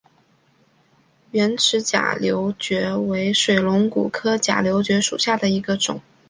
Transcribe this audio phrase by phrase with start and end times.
[1.29, 6.01] 圆齿假瘤蕨为水龙骨科假瘤蕨属下的一个种。